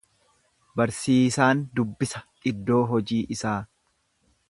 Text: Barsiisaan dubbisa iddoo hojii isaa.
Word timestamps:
Barsiisaan 0.79 1.63
dubbisa 1.81 2.25
iddoo 2.53 2.83
hojii 2.93 3.25
isaa. 3.37 3.57